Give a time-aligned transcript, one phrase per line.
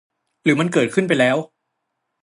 [0.43, 1.37] หรือมันเกิดขึ้นไปแล้ว